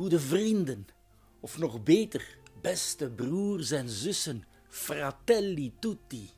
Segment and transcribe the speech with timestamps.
[0.00, 0.86] Goede vrienden,
[1.40, 6.30] of nog beter, beste broers en zussen, fratelli tutti.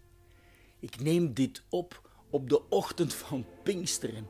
[0.80, 4.26] Ik neem dit op op de ochtend van Pinksteren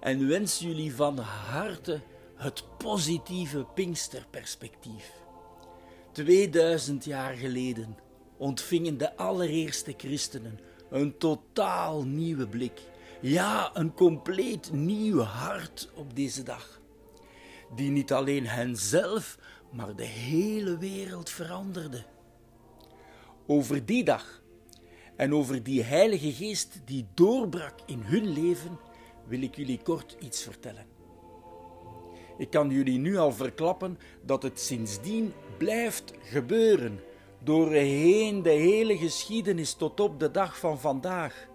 [0.00, 2.00] en wens jullie van harte
[2.34, 5.12] het positieve Pinksterperspectief.
[6.12, 7.96] 2000 jaar geleden
[8.36, 10.58] ontvingen de allereerste christenen
[10.90, 12.80] een totaal nieuwe blik.
[13.20, 16.84] Ja, een compleet nieuw hart op deze dag.
[17.74, 19.38] Die niet alleen henzelf,
[19.70, 22.04] maar de hele wereld veranderde.
[23.46, 24.42] Over die dag
[25.16, 28.78] en over die Heilige Geest die doorbrak in hun leven,
[29.26, 30.86] wil ik jullie kort iets vertellen.
[32.38, 37.00] Ik kan jullie nu al verklappen dat het sindsdien blijft gebeuren,
[37.42, 41.48] doorheen de hele geschiedenis tot op de dag van vandaag.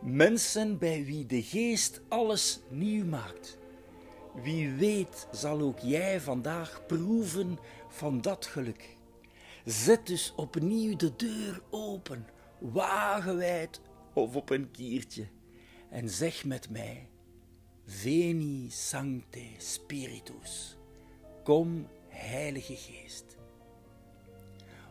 [0.00, 3.58] Mensen bij wie de geest alles nieuw maakt.
[4.42, 8.96] Wie weet zal ook jij vandaag proeven van dat geluk.
[9.64, 12.26] Zet dus opnieuw de deur open,
[12.58, 13.80] wagenwijd
[14.12, 15.26] of op een kiertje,
[15.90, 17.08] en zeg met mij:
[17.86, 20.76] Veni Sancte Spiritus.
[21.42, 23.36] Kom, Heilige Geest.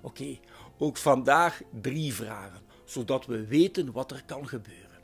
[0.02, 0.38] Oké,
[0.78, 5.02] ook vandaag drie vragen, zodat we weten wat er kan gebeuren.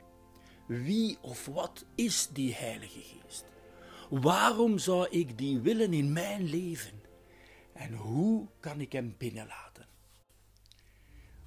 [0.66, 3.44] Wie of wat is die Heilige Geest?
[4.10, 7.02] Waarom zou ik die willen in mijn leven?
[7.72, 9.86] En hoe kan ik hem binnenlaten?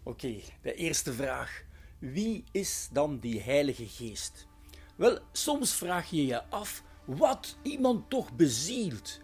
[0.03, 1.63] Oké, de eerste vraag.
[1.99, 4.47] Wie is dan die Heilige Geest?
[4.95, 9.19] Wel, soms vraag je je af wat iemand toch bezielt.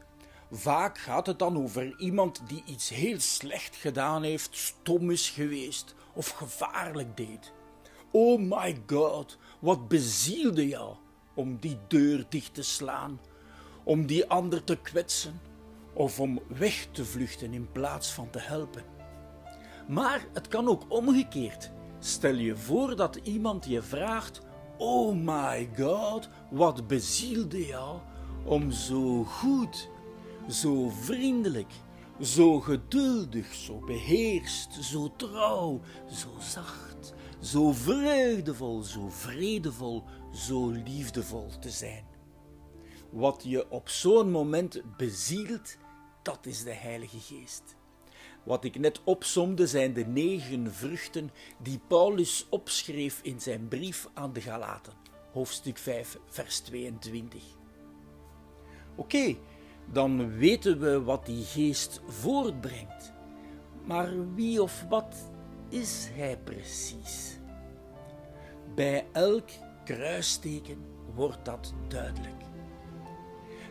[0.52, 5.96] Vaak gaat het dan over iemand die iets heel slecht gedaan heeft, stom is geweest
[6.14, 7.54] of gevaarlijk deed.
[8.12, 10.96] Oh my God, wat bezielde jou
[11.36, 13.20] om die deur dicht te slaan,
[13.84, 15.40] om die ander te kwetsen
[15.94, 18.84] of om weg te vluchten in plaats van te helpen.
[19.88, 21.72] Maar het kan ook omgekeerd.
[22.00, 24.42] Stel je voor dat iemand je vraagt:
[24.78, 28.00] Oh my God, wat bezielde jou
[28.44, 29.90] om zo goed,
[30.50, 31.74] zo vriendelijk,
[32.22, 35.82] zo geduldig, zo beheerst, zo trouw,
[36.12, 36.95] zo zacht,
[37.46, 42.06] zo vreugdevol, zo vredevol, zo liefdevol te zijn.
[43.10, 45.78] Wat je op zo'n moment bezielt,
[46.22, 47.76] dat is de Heilige Geest.
[48.44, 54.34] Wat ik net opsomde zijn de negen vruchten die Paulus opschreef in zijn brief aan
[54.34, 54.94] de Galaten,
[55.32, 57.44] hoofdstuk 5, vers 22.
[58.96, 59.36] Oké,
[59.92, 63.14] dan weten we wat die geest voortbrengt.
[63.84, 65.34] Maar wie of wat
[65.76, 67.38] is hij precies?
[68.76, 69.50] Bij elk
[69.84, 72.44] kruisteken wordt dat duidelijk.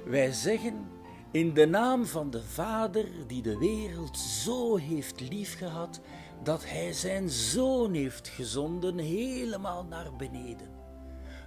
[0.05, 0.87] Wij zeggen
[1.31, 6.01] in de naam van de Vader die de wereld zo heeft liefgehad
[6.43, 10.69] dat hij zijn zoon heeft gezonden helemaal naar beneden,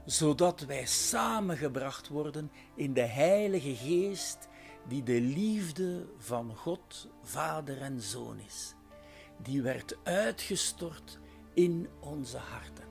[0.05, 4.47] zodat wij samengebracht worden in de Heilige Geest
[4.87, 8.75] die de liefde van God, Vader en Zoon is,
[9.43, 11.19] die werd uitgestort
[11.53, 12.85] in onze harten.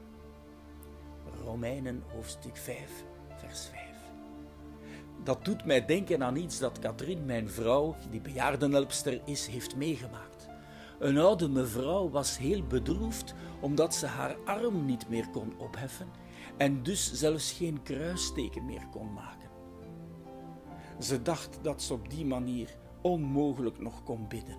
[1.44, 3.04] Romeinen hoofdstuk 5,
[3.36, 3.80] vers 5.
[5.24, 10.48] Dat doet mij denken aan iets dat Katrien, mijn vrouw, die bejaardenhelpster is, heeft meegemaakt.
[10.98, 16.08] Een oude mevrouw was heel bedroefd omdat ze haar arm niet meer kon opheffen
[16.56, 19.48] en dus zelfs geen kruisteken meer kon maken.
[21.00, 24.58] Ze dacht dat ze op die manier onmogelijk nog kon bidden.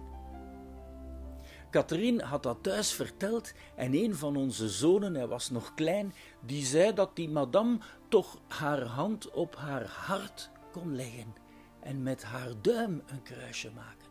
[1.69, 6.13] Katrien had dat thuis verteld en een van onze zonen, hij was nog klein,
[6.45, 7.78] die zei dat die madame
[8.09, 11.35] toch haar hand op haar hart kon leggen
[11.79, 14.08] en met haar duim een kruisje maken.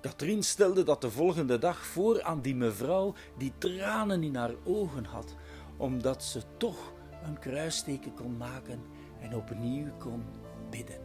[0.00, 5.04] Katrien stelde dat de volgende dag voor aan die mevrouw die tranen in haar ogen
[5.04, 5.34] had,
[5.76, 6.92] omdat ze toch
[7.24, 8.80] een kruisteken kon maken
[9.20, 10.24] en opnieuw kon
[10.70, 11.00] bidden.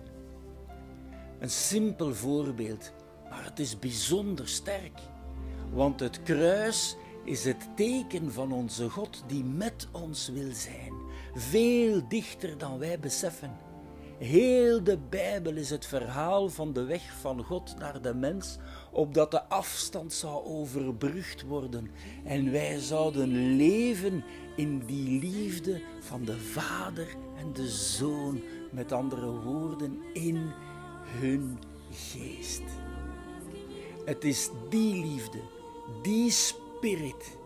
[1.39, 2.93] Een simpel voorbeeld,
[3.29, 4.99] maar het is bijzonder sterk,
[5.73, 10.93] want het kruis is het teken van onze God die met ons wil zijn,
[11.33, 13.57] veel dichter dan wij beseffen.
[14.19, 18.57] Heel de Bijbel is het verhaal van de weg van God naar de mens,
[18.91, 21.91] opdat de afstand zou overbrugd worden
[22.23, 24.23] en wij zouden leven
[24.55, 27.07] in die liefde van de Vader
[27.37, 30.51] en de Zoon, met andere woorden, in
[31.03, 31.59] hun
[31.91, 32.63] geest.
[34.05, 35.39] Het is die liefde,
[36.01, 37.37] die spirit,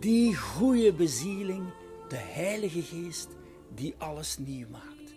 [0.00, 1.64] die goede bezieling,
[2.08, 3.28] de Heilige Geest,
[3.74, 5.14] die alles nieuw maakt.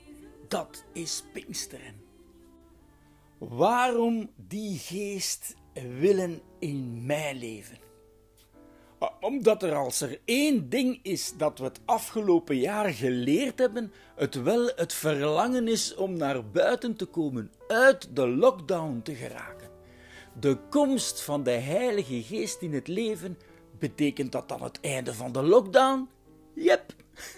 [0.47, 2.05] Dat is Pinksteren.
[3.37, 5.55] waarom die geest
[5.99, 7.77] willen in mijn leven.
[8.97, 13.93] Ah, omdat er als er één ding is dat we het afgelopen jaar geleerd hebben,
[14.15, 19.64] het wel het verlangen is om naar buiten te komen, uit de lockdown te geraken.
[20.39, 23.37] De komst van de Heilige Geest in het leven,
[23.79, 26.07] betekent dat dan het einde van de lockdown?
[26.53, 26.93] Yep.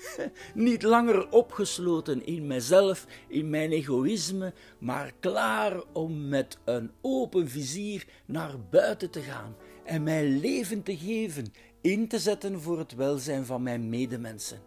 [0.54, 8.08] Niet langer opgesloten in mezelf, in mijn egoïsme, maar klaar om met een open vizier
[8.26, 13.46] naar buiten te gaan en mijn leven te geven, in te zetten voor het welzijn
[13.46, 14.67] van mijn medemensen.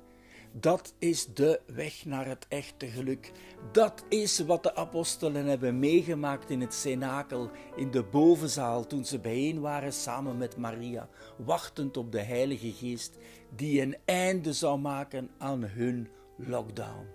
[0.52, 3.32] Dat is de weg naar het echte geluk.
[3.73, 9.19] Dat is wat de apostelen hebben meegemaakt in het cenakel, in de bovenzaal, toen ze
[9.19, 13.19] bijeen waren samen met Maria, wachtend op de Heilige Geest,
[13.56, 17.06] die een einde zou maken aan hun lockdown.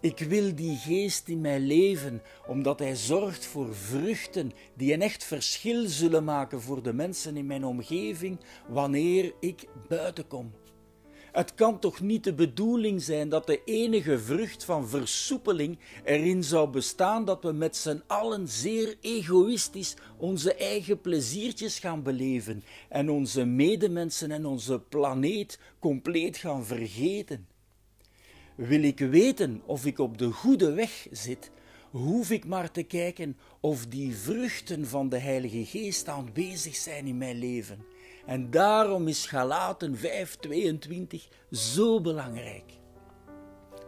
[0.00, 5.24] Ik wil die geest in mijn leven, omdat hij zorgt voor vruchten die een echt
[5.24, 10.52] verschil zullen maken voor de mensen in mijn omgeving wanneer ik buiten kom.
[11.32, 16.70] Het kan toch niet de bedoeling zijn dat de enige vrucht van versoepeling erin zou
[16.70, 23.44] bestaan dat we met z'n allen zeer egoïstisch onze eigen pleziertjes gaan beleven en onze
[23.44, 27.46] medemensen en onze planeet compleet gaan vergeten.
[28.54, 31.50] Wil ik weten of ik op de goede weg zit,
[31.90, 37.18] hoef ik maar te kijken of die vruchten van de Heilige Geest aanwezig zijn in
[37.18, 37.84] mijn leven.
[38.26, 42.72] En daarom is Galaten 5:22 zo belangrijk.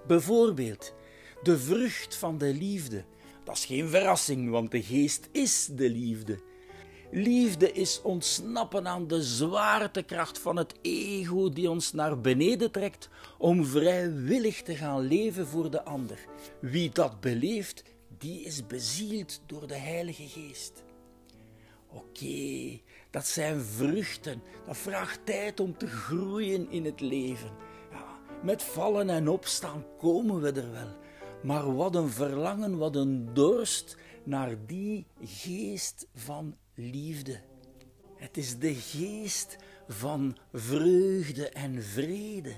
[0.07, 0.95] Bijvoorbeeld
[1.43, 3.05] de vrucht van de liefde.
[3.45, 6.39] Dat is geen verrassing, want de geest is de liefde.
[7.11, 13.09] Liefde is ontsnappen aan de zwaartekracht van het ego die ons naar beneden trekt
[13.39, 16.19] om vrijwillig te gaan leven voor de ander.
[16.61, 17.83] Wie dat beleeft,
[18.19, 20.83] die is bezield door de Heilige Geest.
[21.89, 22.81] Oké,
[23.13, 24.43] dat zijn vruchten.
[24.67, 27.51] Dat vraagt tijd om te groeien in het leven.
[27.91, 30.97] Ja, met vallen en opstaan komen we er wel.
[31.43, 37.41] Maar wat een verlangen, wat een dorst naar die geest van liefde.
[38.17, 39.57] Het is de geest
[39.89, 42.53] van vreugde en vrede.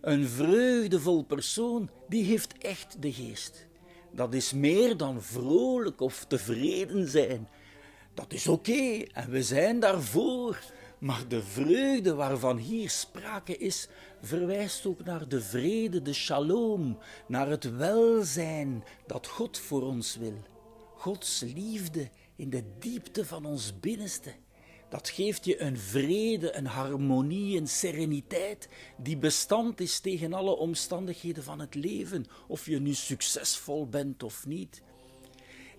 [0.00, 3.66] Een vreugdevol persoon, die heeft echt de geest.
[4.12, 7.48] Dat is meer dan vrolijk of tevreden zijn.
[8.14, 10.58] Dat is oké en we zijn daarvoor.
[10.98, 13.88] Maar de vreugde waarvan hier sprake is,
[14.20, 20.36] verwijst ook naar de vrede, de shalom, naar het welzijn dat God voor ons wil.
[20.96, 24.32] Gods liefde in de diepte van ons binnenste.
[24.88, 31.42] Dat geeft je een vrede, een harmonie, een sereniteit die bestand is tegen alle omstandigheden
[31.42, 34.82] van het leven, of je nu succesvol bent of niet.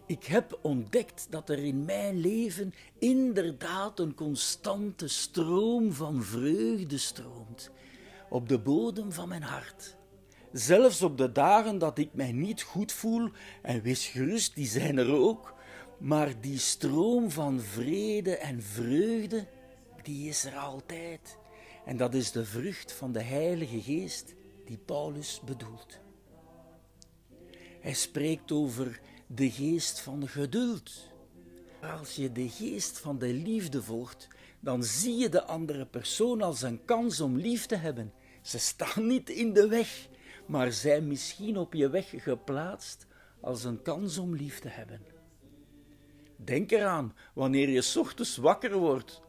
[0.05, 7.71] Ik heb ontdekt dat er in mijn leven inderdaad een constante stroom van vreugde stroomt,
[8.29, 9.95] op de bodem van mijn hart.
[10.51, 13.29] Zelfs op de dagen dat ik mij niet goed voel,
[13.61, 15.53] en wees gerust, die zijn er ook,
[16.00, 19.47] maar die stroom van vrede en vreugde,
[20.01, 21.37] die is er altijd.
[21.85, 24.35] En dat is de vrucht van de Heilige Geest
[24.66, 25.99] die Paulus bedoelt.
[27.80, 29.01] Hij spreekt over
[29.35, 30.92] de geest van geduld.
[31.81, 34.28] Als je de geest van de liefde volgt,
[34.59, 38.13] dan zie je de andere persoon als een kans om lief te hebben.
[38.42, 40.07] Ze staan niet in de weg,
[40.45, 43.07] maar zijn misschien op je weg geplaatst
[43.42, 45.02] als een kans om lief te hebben.
[46.35, 49.21] Denk eraan wanneer je ochtends wakker wordt.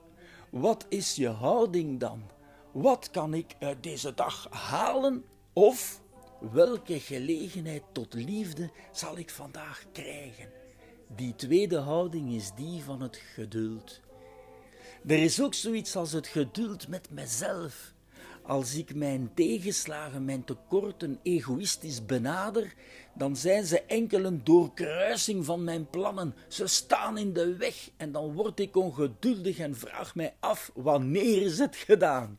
[0.51, 2.23] Wat is je houding dan?
[2.73, 5.25] Wat kan ik uit deze dag halen?
[5.53, 6.03] Of
[6.53, 10.49] welke gelegenheid tot liefde zal ik vandaag krijgen?
[11.17, 14.01] Die tweede houding is die van het geduld.
[15.07, 17.93] Er is ook zoiets als het geduld met mezelf.
[18.43, 22.75] Als ik mijn tegenslagen, mijn tekorten egoïstisch benader,
[23.15, 26.35] dan zijn ze enkel een doorkruising van mijn plannen.
[26.49, 31.43] Ze staan in de weg en dan word ik ongeduldig en vraag mij af wanneer
[31.43, 32.39] is het gedaan.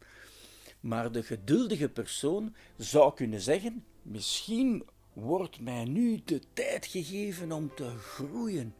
[0.79, 7.75] Maar de geduldige persoon zou kunnen zeggen: misschien wordt mij nu de tijd gegeven om
[7.75, 8.75] te groeien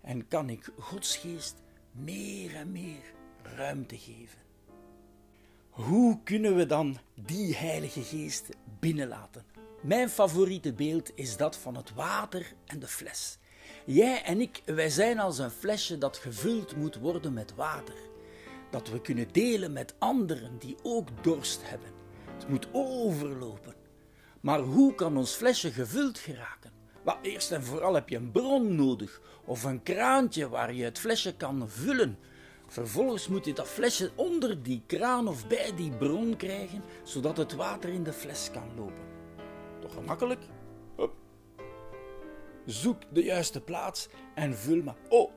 [0.00, 1.54] en kan ik Gods geest
[1.92, 3.02] meer en meer
[3.42, 4.38] ruimte geven.
[5.70, 9.44] Hoe kunnen we dan die Heilige Geest binnenlaten?
[9.82, 13.38] Mijn favoriete beeld is dat van het water en de fles.
[13.84, 17.96] Jij en ik, wij zijn als een flesje dat gevuld moet worden met water.
[18.70, 21.90] Dat we kunnen delen met anderen die ook dorst hebben.
[22.34, 23.79] Het moet overlopen.
[24.40, 26.70] Maar hoe kan ons flesje gevuld geraken?
[27.04, 30.98] Maar eerst en vooral heb je een bron nodig, of een kraantje waar je het
[30.98, 32.18] flesje kan vullen.
[32.66, 37.54] Vervolgens moet je dat flesje onder die kraan of bij die bron krijgen, zodat het
[37.54, 39.04] water in de fles kan lopen.
[39.80, 40.42] Toch gemakkelijk?
[42.64, 44.96] Zoek de juiste plaats en vul maar.
[45.08, 45.30] Oh,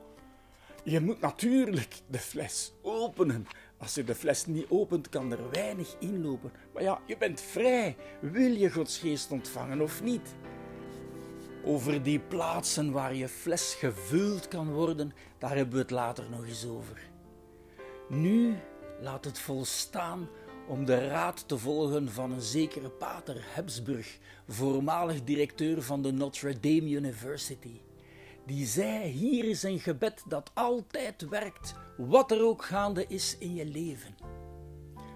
[0.84, 3.46] je moet natuurlijk de fles openen.
[3.84, 6.52] Als je de fles niet opent, kan er weinig inlopen.
[6.72, 7.96] Maar ja, je bent vrij.
[8.20, 10.34] Wil je Gods geest ontvangen of niet?
[11.64, 16.46] Over die plaatsen waar je fles gevuld kan worden, daar hebben we het later nog
[16.46, 16.98] eens over.
[18.08, 18.54] Nu
[19.00, 20.28] laat het volstaan
[20.68, 26.60] om de raad te volgen van een zekere pater Hebsburg, voormalig directeur van de Notre
[26.60, 27.80] Dame University.
[28.46, 33.54] Die zei: Hier is een gebed dat altijd werkt, wat er ook gaande is in
[33.54, 34.14] je leven.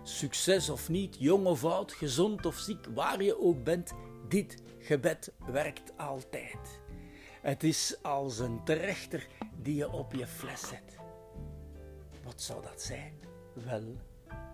[0.03, 3.93] Succes of niet, jong of oud, gezond of ziek, waar je ook bent,
[4.29, 6.81] dit gebed werkt altijd.
[7.41, 9.27] Het is als een trechter
[9.63, 10.97] die je op je fles zet.
[12.25, 13.13] Wat zou dat zijn?
[13.53, 13.97] Wel,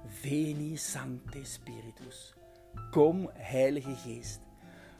[0.06, 2.34] Veni Sancte Spiritus.
[2.90, 4.40] Kom, Heilige Geest.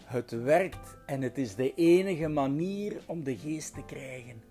[0.05, 4.43] Het werkt en het is de enige manier om de geest te krijgen.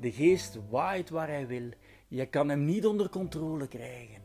[0.00, 1.68] De geest waait waar hij wil.
[2.08, 4.22] Je kan hem niet onder controle krijgen.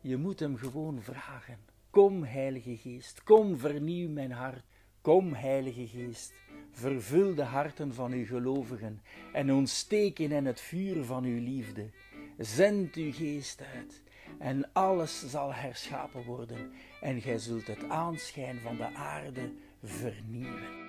[0.00, 1.58] Je moet hem gewoon vragen.
[1.90, 4.64] Kom, Heilige Geest, kom, vernieuw mijn hart.
[5.00, 6.32] Kom, Heilige Geest,
[6.70, 11.90] vervul de harten van uw gelovigen en ontsteek in het vuur van uw liefde.
[12.38, 14.02] Zend uw geest uit
[14.38, 19.52] en alles zal herschapen worden en gij zult het aanschijn van de aarde
[19.86, 20.85] vernieuwen.